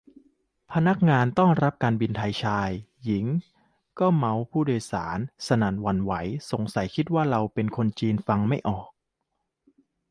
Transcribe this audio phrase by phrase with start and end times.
[0.73, 2.69] พนักงานต้อนรับการบินไทยชาย
[3.03, 3.25] หญิง
[3.99, 6.13] ก็เมาท์ผู้โดยสารสนั่นหวั่นไหว
[6.51, 8.89] สงสัยคิดว่าเราเป็นคนจีนฟังไม่ออก